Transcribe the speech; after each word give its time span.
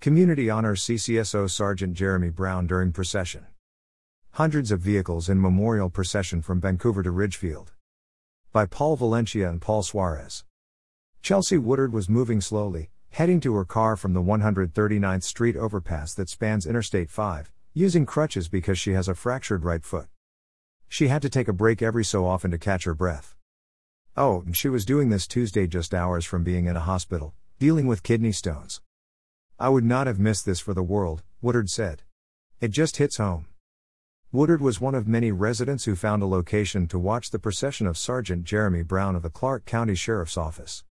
Community 0.00 0.48
honors 0.48 0.84
CCSO 0.84 1.50
Sergeant 1.50 1.92
Jeremy 1.92 2.30
Brown 2.30 2.68
during 2.68 2.92
procession. 2.92 3.46
Hundreds 4.30 4.70
of 4.70 4.78
vehicles 4.78 5.28
in 5.28 5.40
memorial 5.40 5.90
procession 5.90 6.40
from 6.40 6.60
Vancouver 6.60 7.02
to 7.02 7.10
Ridgefield. 7.10 7.72
By 8.52 8.66
Paul 8.66 8.94
Valencia 8.94 9.50
and 9.50 9.60
Paul 9.60 9.82
Suarez. 9.82 10.44
Chelsea 11.20 11.58
Woodard 11.58 11.92
was 11.92 12.08
moving 12.08 12.40
slowly, 12.40 12.90
heading 13.10 13.40
to 13.40 13.56
her 13.56 13.64
car 13.64 13.96
from 13.96 14.12
the 14.12 14.22
139th 14.22 15.24
Street 15.24 15.56
overpass 15.56 16.14
that 16.14 16.28
spans 16.28 16.64
Interstate 16.64 17.10
5, 17.10 17.50
using 17.74 18.06
crutches 18.06 18.48
because 18.48 18.78
she 18.78 18.92
has 18.92 19.08
a 19.08 19.16
fractured 19.16 19.64
right 19.64 19.82
foot. 19.82 20.06
She 20.88 21.08
had 21.08 21.22
to 21.22 21.28
take 21.28 21.48
a 21.48 21.52
break 21.52 21.82
every 21.82 22.04
so 22.04 22.24
often 22.24 22.52
to 22.52 22.58
catch 22.58 22.84
her 22.84 22.94
breath. 22.94 23.34
Oh, 24.16 24.42
and 24.42 24.56
she 24.56 24.68
was 24.68 24.84
doing 24.84 25.08
this 25.08 25.26
Tuesday 25.26 25.66
just 25.66 25.92
hours 25.92 26.24
from 26.24 26.44
being 26.44 26.66
in 26.66 26.76
a 26.76 26.80
hospital, 26.80 27.34
dealing 27.58 27.88
with 27.88 28.04
kidney 28.04 28.30
stones. 28.30 28.80
I 29.60 29.68
would 29.70 29.84
not 29.84 30.06
have 30.06 30.20
missed 30.20 30.46
this 30.46 30.60
for 30.60 30.72
the 30.72 30.84
world, 30.84 31.24
Woodard 31.42 31.68
said. 31.68 32.02
It 32.60 32.68
just 32.68 32.98
hits 32.98 33.16
home. 33.16 33.46
Woodard 34.30 34.60
was 34.60 34.80
one 34.80 34.94
of 34.94 35.08
many 35.08 35.32
residents 35.32 35.84
who 35.84 35.96
found 35.96 36.22
a 36.22 36.26
location 36.26 36.86
to 36.86 36.98
watch 36.98 37.30
the 37.30 37.40
procession 37.40 37.88
of 37.88 37.98
Sergeant 37.98 38.44
Jeremy 38.44 38.84
Brown 38.84 39.16
of 39.16 39.22
the 39.22 39.30
Clark 39.30 39.64
County 39.64 39.96
Sheriff's 39.96 40.36
Office. 40.36 40.84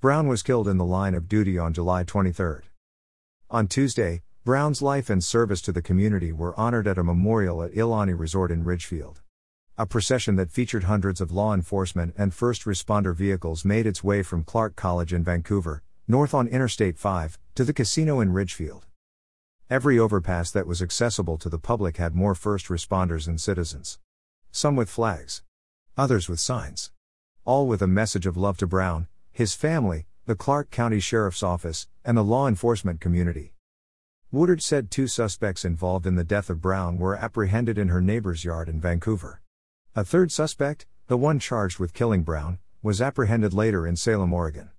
Brown 0.00 0.28
was 0.28 0.44
killed 0.44 0.68
in 0.68 0.78
the 0.78 0.84
line 0.84 1.14
of 1.14 1.28
duty 1.28 1.58
on 1.58 1.72
July 1.72 2.04
23. 2.04 2.58
On 3.50 3.66
Tuesday, 3.66 4.22
Brown's 4.44 4.80
life 4.82 5.10
and 5.10 5.24
service 5.24 5.60
to 5.62 5.72
the 5.72 5.82
community 5.82 6.30
were 6.30 6.56
honored 6.56 6.86
at 6.86 6.98
a 6.98 7.02
memorial 7.02 7.60
at 7.64 7.74
Ilani 7.74 8.16
Resort 8.16 8.52
in 8.52 8.62
Ridgefield. 8.62 9.20
A 9.76 9.84
procession 9.84 10.36
that 10.36 10.52
featured 10.52 10.84
hundreds 10.84 11.20
of 11.20 11.32
law 11.32 11.54
enforcement 11.54 12.14
and 12.16 12.32
first 12.32 12.66
responder 12.66 13.16
vehicles 13.16 13.64
made 13.64 13.84
its 13.84 14.04
way 14.04 14.22
from 14.22 14.44
Clark 14.44 14.76
College 14.76 15.12
in 15.12 15.24
Vancouver, 15.24 15.82
north 16.08 16.34
on 16.34 16.48
Interstate 16.48 16.98
5, 16.98 17.38
to 17.54 17.64
the 17.64 17.72
casino 17.72 18.20
in 18.20 18.32
Ridgefield. 18.32 18.86
Every 19.70 19.98
overpass 19.98 20.50
that 20.50 20.66
was 20.66 20.82
accessible 20.82 21.38
to 21.38 21.48
the 21.48 21.58
public 21.58 21.96
had 21.96 22.14
more 22.14 22.34
first 22.34 22.66
responders 22.66 23.28
and 23.28 23.40
citizens. 23.40 23.98
Some 24.50 24.76
with 24.76 24.90
flags, 24.90 25.42
others 25.96 26.28
with 26.28 26.40
signs. 26.40 26.90
All 27.44 27.66
with 27.66 27.82
a 27.82 27.86
message 27.86 28.26
of 28.26 28.36
love 28.36 28.58
to 28.58 28.66
Brown, 28.66 29.08
his 29.30 29.54
family, 29.54 30.06
the 30.26 30.34
Clark 30.34 30.70
County 30.70 31.00
Sheriff's 31.00 31.42
Office, 31.42 31.88
and 32.04 32.16
the 32.16 32.22
law 32.22 32.46
enforcement 32.46 33.00
community. 33.00 33.54
Woodard 34.30 34.62
said 34.62 34.90
two 34.90 35.06
suspects 35.06 35.64
involved 35.64 36.06
in 36.06 36.16
the 36.16 36.24
death 36.24 36.50
of 36.50 36.60
Brown 36.60 36.98
were 36.98 37.16
apprehended 37.16 37.78
in 37.78 37.88
her 37.88 38.00
neighbor's 38.00 38.44
yard 38.44 38.68
in 38.68 38.80
Vancouver. 38.80 39.40
A 39.94 40.04
third 40.04 40.32
suspect, 40.32 40.86
the 41.06 41.16
one 41.16 41.38
charged 41.38 41.78
with 41.78 41.92
killing 41.92 42.22
Brown, 42.22 42.58
was 42.82 43.02
apprehended 43.02 43.52
later 43.52 43.86
in 43.86 43.96
Salem, 43.96 44.32
Oregon. 44.32 44.70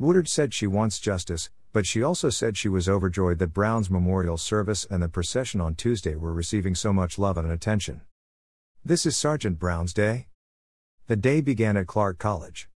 Woodard 0.00 0.28
said 0.28 0.54
she 0.54 0.68
wants 0.68 1.00
justice, 1.00 1.50
but 1.72 1.84
she 1.84 2.04
also 2.04 2.30
said 2.30 2.56
she 2.56 2.68
was 2.68 2.88
overjoyed 2.88 3.40
that 3.40 3.52
Brown's 3.52 3.90
memorial 3.90 4.36
service 4.36 4.86
and 4.88 5.02
the 5.02 5.08
procession 5.08 5.60
on 5.60 5.74
Tuesday 5.74 6.14
were 6.14 6.32
receiving 6.32 6.76
so 6.76 6.92
much 6.92 7.18
love 7.18 7.36
and 7.36 7.50
attention. 7.50 8.02
This 8.84 9.04
is 9.04 9.16
Sergeant 9.16 9.58
Brown's 9.58 9.92
day. 9.92 10.28
The 11.08 11.16
day 11.16 11.40
began 11.40 11.76
at 11.76 11.88
Clark 11.88 12.18
College. 12.18 12.68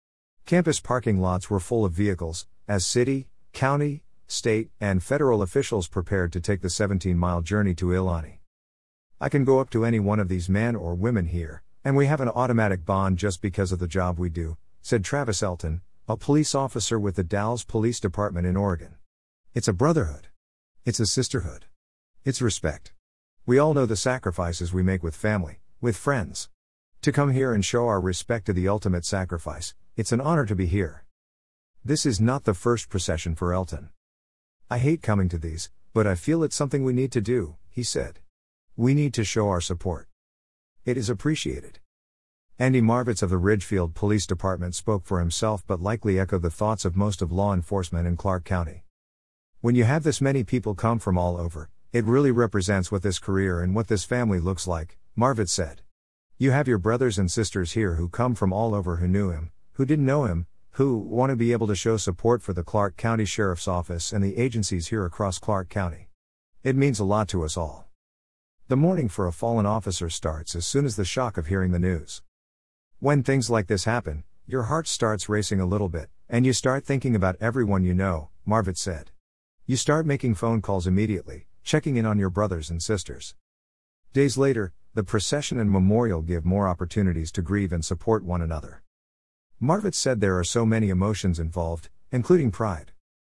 Campus 0.45 0.81
parking 0.81 1.21
lots 1.21 1.49
were 1.49 1.61
full 1.61 1.85
of 1.85 1.93
vehicles, 1.93 2.45
as 2.67 2.85
city, 2.85 3.29
county, 3.53 4.03
state, 4.27 4.71
and 4.81 5.01
federal 5.01 5.41
officials 5.41 5.87
prepared 5.87 6.33
to 6.33 6.41
take 6.41 6.61
the 6.61 6.69
17 6.69 7.17
mile 7.17 7.41
journey 7.41 7.73
to 7.75 7.85
Ilani. 7.85 8.39
I 9.21 9.29
can 9.29 9.45
go 9.45 9.59
up 9.59 9.69
to 9.69 9.85
any 9.85 10.01
one 10.01 10.19
of 10.19 10.27
these 10.27 10.49
men 10.49 10.75
or 10.75 10.93
women 10.93 11.27
here, 11.27 11.63
and 11.85 11.95
we 11.95 12.07
have 12.07 12.19
an 12.19 12.27
automatic 12.27 12.83
bond 12.83 13.17
just 13.17 13.41
because 13.41 13.71
of 13.71 13.79
the 13.79 13.87
job 13.87 14.19
we 14.19 14.27
do, 14.27 14.57
said 14.81 15.05
Travis 15.05 15.41
Elton, 15.41 15.81
a 16.05 16.17
police 16.17 16.53
officer 16.53 16.99
with 16.99 17.15
the 17.15 17.23
Dalles 17.23 17.63
Police 17.63 18.01
Department 18.01 18.45
in 18.45 18.57
Oregon. 18.57 18.95
It's 19.53 19.69
a 19.69 19.73
brotherhood. 19.73 20.27
It's 20.83 20.99
a 20.99 21.05
sisterhood. 21.05 21.67
It's 22.25 22.41
respect. 22.41 22.91
We 23.45 23.57
all 23.57 23.73
know 23.73 23.85
the 23.85 23.95
sacrifices 23.95 24.73
we 24.73 24.83
make 24.83 25.01
with 25.01 25.15
family, 25.15 25.61
with 25.79 25.95
friends. 25.95 26.49
To 27.03 27.13
come 27.13 27.31
here 27.31 27.53
and 27.53 27.63
show 27.63 27.87
our 27.87 28.01
respect 28.01 28.47
to 28.47 28.53
the 28.53 28.67
ultimate 28.67 29.05
sacrifice, 29.05 29.75
it's 29.95 30.11
an 30.11 30.19
honor 30.19 30.45
to 30.45 30.55
be 30.55 30.65
here. 30.65 31.05
This 31.85 32.05
is 32.05 32.19
not 32.19 32.43
the 32.43 32.53
first 32.53 32.89
procession 32.89 33.33
for 33.33 33.53
Elton. 33.53 33.89
I 34.69 34.79
hate 34.79 35.01
coming 35.01 35.29
to 35.29 35.37
these, 35.37 35.69
but 35.93 36.05
I 36.05 36.15
feel 36.15 36.43
it's 36.43 36.55
something 36.55 36.83
we 36.83 36.91
need 36.91 37.13
to 37.13 37.21
do, 37.21 37.55
he 37.69 37.83
said. 37.83 38.19
We 38.75 38.93
need 38.93 39.13
to 39.13 39.23
show 39.23 39.47
our 39.47 39.61
support. 39.61 40.09
It 40.83 40.97
is 40.97 41.09
appreciated. 41.09 41.79
Andy 42.59 42.81
Marvitz 42.81 43.23
of 43.23 43.31
the 43.31 43.39
Ridgefield 43.39 43.95
Police 43.95 44.27
Department 44.27 44.75
spoke 44.75 45.07
for 45.07 45.19
himself 45.19 45.63
but 45.65 45.81
likely 45.81 46.19
echoed 46.19 46.43
the 46.43 46.51
thoughts 46.51 46.85
of 46.85 46.95
most 46.95 47.23
of 47.23 47.31
law 47.31 47.51
enforcement 47.51 48.05
in 48.05 48.15
Clark 48.15 48.45
County. 48.45 48.83
When 49.61 49.73
you 49.73 49.85
have 49.85 50.03
this 50.03 50.21
many 50.21 50.43
people 50.43 50.75
come 50.75 50.99
from 50.99 51.17
all 51.17 51.35
over, 51.35 51.71
it 51.91 52.05
really 52.05 52.29
represents 52.29 52.91
what 52.91 53.01
this 53.01 53.17
career 53.17 53.59
and 53.59 53.73
what 53.73 53.87
this 53.87 54.03
family 54.03 54.39
looks 54.39 54.67
like, 54.67 54.99
Marvitz 55.17 55.49
said. 55.49 55.81
You 56.37 56.51
have 56.51 56.67
your 56.67 56.77
brothers 56.77 57.17
and 57.17 57.31
sisters 57.31 57.71
here 57.71 57.95
who 57.95 58.07
come 58.07 58.35
from 58.35 58.53
all 58.53 58.75
over 58.75 58.97
who 58.97 59.07
knew 59.07 59.31
him, 59.31 59.51
who 59.73 59.85
didn't 59.85 60.05
know 60.05 60.25
him, 60.25 60.45
who 60.73 60.95
want 60.95 61.31
to 61.31 61.35
be 61.35 61.53
able 61.53 61.65
to 61.67 61.75
show 61.75 61.97
support 61.97 62.43
for 62.43 62.53
the 62.53 62.63
Clark 62.63 62.97
County 62.97 63.25
Sheriff's 63.25 63.67
Office 63.67 64.13
and 64.13 64.23
the 64.23 64.37
agencies 64.37 64.89
here 64.89 65.05
across 65.05 65.39
Clark 65.39 65.69
County. 65.69 66.09
It 66.61 66.75
means 66.75 66.99
a 66.99 67.03
lot 67.03 67.27
to 67.29 67.43
us 67.43 67.57
all. 67.57 67.87
The 68.67 68.77
mourning 68.77 69.09
for 69.09 69.25
a 69.25 69.33
fallen 69.33 69.65
officer 69.65 70.07
starts 70.11 70.55
as 70.55 70.67
soon 70.67 70.85
as 70.85 70.97
the 70.97 71.03
shock 71.03 71.37
of 71.37 71.47
hearing 71.47 71.71
the 71.71 71.79
news. 71.79 72.21
When 73.03 73.21
things 73.21 73.49
like 73.49 73.67
this 73.67 73.83
happen, 73.83 74.23
your 74.47 74.63
heart 74.63 74.87
starts 74.87 75.27
racing 75.27 75.59
a 75.59 75.65
little 75.65 75.89
bit, 75.89 76.07
and 76.29 76.45
you 76.45 76.53
start 76.53 76.85
thinking 76.85 77.17
about 77.17 77.35
everyone 77.41 77.83
you 77.83 77.93
know, 77.93 78.29
Marvitz 78.47 78.77
said. 78.77 79.11
You 79.65 79.75
start 79.75 80.05
making 80.05 80.35
phone 80.35 80.61
calls 80.61 80.87
immediately, 80.87 81.47
checking 81.65 81.97
in 81.97 82.05
on 82.05 82.17
your 82.17 82.29
brothers 82.29 82.69
and 82.69 82.81
sisters. 82.81 83.35
Days 84.13 84.37
later, 84.37 84.71
the 84.93 85.03
procession 85.03 85.59
and 85.59 85.69
memorial 85.69 86.21
give 86.21 86.45
more 86.45 86.65
opportunities 86.65 87.29
to 87.33 87.41
grieve 87.41 87.73
and 87.73 87.83
support 87.83 88.23
one 88.23 88.41
another. 88.41 88.83
Marvitz 89.61 89.95
said 89.95 90.21
there 90.21 90.39
are 90.39 90.45
so 90.45 90.65
many 90.65 90.87
emotions 90.87 91.39
involved, 91.39 91.89
including 92.09 92.51
pride. 92.51 92.93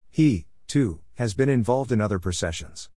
He, 0.09 0.47
too, 0.69 1.01
has 1.15 1.35
been 1.35 1.49
involved 1.49 1.91
in 1.91 2.01
other 2.01 2.21
processions. 2.21 2.89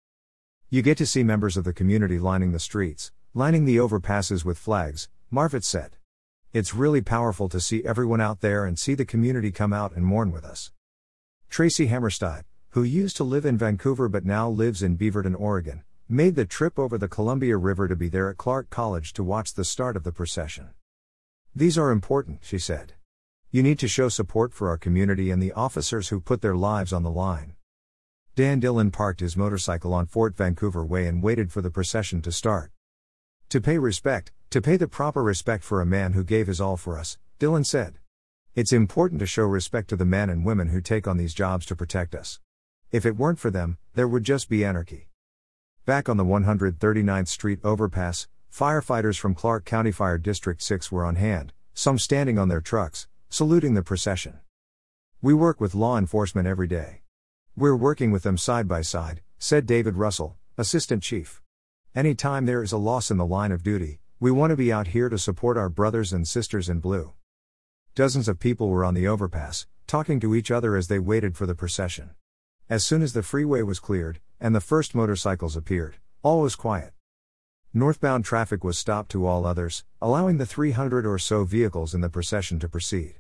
You 0.70 0.84
get 0.84 1.00
to 1.00 1.08
see 1.08 1.24
members 1.24 1.58
of 1.58 1.64
the 1.64 1.74
community 1.74 2.20
lining 2.20 2.52
the 2.52 2.60
streets, 2.60 3.12
lining 3.34 3.66
the 3.66 3.78
overpasses 3.78 4.46
with 4.46 4.60
flags, 4.60 5.10
Marvitz 5.34 5.64
said. 5.64 5.96
It's 6.52 6.74
really 6.74 7.02
powerful 7.02 7.48
to 7.48 7.60
see 7.60 7.86
everyone 7.86 8.20
out 8.20 8.42
there 8.42 8.66
and 8.66 8.80
see 8.80 8.96
the 8.96 9.06
community 9.06 9.52
come 9.52 9.72
out 9.72 9.96
and 9.96 10.04
mourn 10.04 10.32
with 10.32 10.44
us. 10.44 10.72
Tracy 11.48 11.86
Hammerstein, 11.86 12.44
who 12.72 12.82
used 12.82 13.16
to 13.18 13.24
live 13.24 13.46
in 13.46 13.56
Vancouver 13.56 14.10
but 14.10 14.26
now 14.26 14.50
lives 14.50 14.82
in 14.82 14.98
Beaverton, 14.98 15.40
Oregon, 15.40 15.84
made 16.08 16.34
the 16.34 16.46
trip 16.46 16.80
over 16.80 16.98
the 16.98 17.08
Columbia 17.08 17.56
River 17.56 17.88
to 17.88 17.96
be 17.96 18.10
there 18.10 18.32
at 18.32 18.38
Clark 18.38 18.72
College 18.72 19.14
to 19.14 19.24
watch 19.24 19.54
the 19.54 19.64
start 19.64 19.96
of 19.96 20.04
the 20.04 20.12
procession. 20.12 20.70
These 21.56 21.78
are 21.78 21.92
important, 21.92 22.40
she 22.42 22.58
said. 22.58 22.94
You 23.52 23.62
need 23.62 23.78
to 23.78 23.88
show 23.88 24.10
support 24.10 24.52
for 24.52 24.70
our 24.70 24.78
community 24.78 25.30
and 25.30 25.40
the 25.40 25.54
officers 25.54 26.10
who 26.10 26.20
put 26.20 26.42
their 26.42 26.56
lives 26.56 26.92
on 26.92 27.04
the 27.04 27.12
line. 27.12 27.54
Dan 28.34 28.60
Dillon 28.60 28.90
parked 28.90 29.20
his 29.20 29.38
motorcycle 29.38 29.94
on 29.94 30.08
Fort 30.08 30.36
Vancouver 30.36 30.84
Way 30.84 31.06
and 31.06 31.22
waited 31.22 31.52
for 31.52 31.62
the 31.62 31.70
procession 31.70 32.24
to 32.24 32.32
start. 32.32 32.72
To 33.50 33.62
pay 33.62 33.78
respect, 33.78 34.32
to 34.50 34.62
pay 34.62 34.78
the 34.78 34.88
proper 34.88 35.22
respect 35.22 35.64
for 35.64 35.80
a 35.80 35.86
man 35.86 36.14
who 36.14 36.24
gave 36.24 36.48
his 36.48 36.60
all 36.60 36.78
for 36.78 36.98
us, 36.98 37.18
Dillon 37.38 37.64
said. 37.64 38.00
It's 38.56 38.74
important 38.74 39.20
to 39.20 39.26
show 39.26 39.44
respect 39.44 39.90
to 39.90 39.96
the 39.96 40.06
men 40.06 40.30
and 40.30 40.44
women 40.44 40.70
who 40.70 40.82
take 40.82 41.08
on 41.08 41.18
these 41.18 41.34
jobs 41.34 41.66
to 41.68 41.76
protect 41.76 42.16
us. 42.16 42.40
If 42.92 43.06
it 43.06 43.18
weren't 43.18 43.40
for 43.40 43.52
them, 43.52 43.78
there 43.94 44.08
would 44.08 44.24
just 44.24 44.50
be 44.50 44.66
anarchy. 44.66 45.10
Back 45.86 46.10
on 46.10 46.18
the 46.18 46.26
139th 46.26 47.28
Street 47.28 47.60
overpass, 47.64 48.28
firefighters 48.52 49.20
from 49.20 49.36
Clark 49.36 49.66
County 49.66 49.92
Fire 49.92 50.18
District 50.18 50.62
6 50.62 50.92
were 50.92 51.06
on 51.06 51.16
hand, 51.16 51.54
some 51.74 52.00
standing 52.00 52.40
on 52.40 52.50
their 52.50 52.62
trucks, 52.62 53.08
Saluting 53.32 53.76
the 53.76 53.84
procession. 53.84 54.40
We 55.22 55.36
work 55.36 55.62
with 55.62 55.76
law 55.76 56.00
enforcement 56.00 56.48
every 56.48 56.66
day. 56.66 57.04
We're 57.56 57.76
working 57.76 58.10
with 58.10 58.24
them 58.24 58.40
side 58.40 58.68
by 58.68 58.82
side, 58.82 59.22
said 59.38 59.68
David 59.68 59.98
Russell, 59.98 60.36
Assistant 60.58 61.04
Chief. 61.04 61.44
Anytime 61.94 62.48
there 62.48 62.64
is 62.64 62.72
a 62.72 62.80
loss 62.80 63.12
in 63.12 63.18
the 63.18 63.28
line 63.28 63.52
of 63.52 63.62
duty, 63.62 64.00
we 64.22 64.32
want 64.32 64.52
to 64.52 64.58
be 64.58 64.70
out 64.70 64.88
here 64.88 65.08
to 65.08 65.18
support 65.18 65.56
our 65.56 65.70
brothers 65.70 66.12
and 66.12 66.28
sisters 66.28 66.68
in 66.68 66.82
blue. 66.82 67.14
Dozens 67.96 68.28
of 68.28 68.38
people 68.38 68.68
were 68.68 68.84
on 68.84 68.94
the 68.94 69.08
overpass, 69.08 69.66
talking 69.88 70.20
to 70.20 70.36
each 70.36 70.52
other 70.52 70.76
as 70.76 70.90
they 70.90 71.00
waited 71.00 71.38
for 71.38 71.46
the 71.46 71.56
procession. 71.56 72.10
As 72.70 72.86
soon 72.86 73.02
as 73.02 73.14
the 73.14 73.24
freeway 73.24 73.62
was 73.62 73.80
cleared, 73.80 74.20
and 74.38 74.54
the 74.54 74.60
first 74.60 74.94
motorcycles 74.94 75.56
appeared, 75.56 76.00
all 76.22 76.42
was 76.42 76.58
quiet. 76.58 76.92
Northbound 77.74 78.26
traffic 78.26 78.62
was 78.62 78.78
stopped 78.78 79.10
to 79.12 79.26
all 79.26 79.46
others, 79.46 79.86
allowing 80.02 80.36
the 80.36 80.46
300 80.46 81.06
or 81.06 81.18
so 81.18 81.46
vehicles 81.46 81.96
in 81.96 82.02
the 82.02 82.10
procession 82.10 82.60
to 82.60 82.68
proceed. 82.68 83.16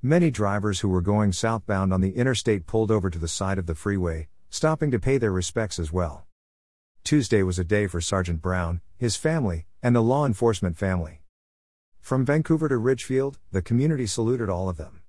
Many 0.00 0.30
drivers 0.30 0.78
who 0.78 0.88
were 0.88 1.00
going 1.00 1.32
southbound 1.32 1.92
on 1.92 2.02
the 2.02 2.14
interstate 2.14 2.68
pulled 2.68 2.92
over 2.92 3.10
to 3.10 3.18
the 3.18 3.26
side 3.26 3.58
of 3.58 3.66
the 3.66 3.74
freeway, 3.74 4.28
stopping 4.48 4.92
to 4.92 5.00
pay 5.00 5.18
their 5.18 5.32
respects 5.32 5.80
as 5.80 5.92
well. 5.92 6.24
Tuesday 7.02 7.42
was 7.42 7.58
a 7.58 7.64
day 7.64 7.88
for 7.88 8.00
Sergeant 8.00 8.40
Brown, 8.40 8.80
his 8.96 9.16
family, 9.16 9.66
and 9.86 9.94
the 9.94 10.02
law 10.02 10.26
enforcement 10.26 10.76
family. 10.76 11.20
From 12.00 12.24
Vancouver 12.24 12.68
to 12.68 12.76
Ridgefield, 12.76 13.38
the 13.52 13.62
community 13.62 14.04
saluted 14.04 14.50
all 14.50 14.68
of 14.68 14.78
them. 14.78 15.02